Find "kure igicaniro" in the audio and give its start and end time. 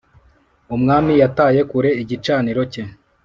1.71-2.61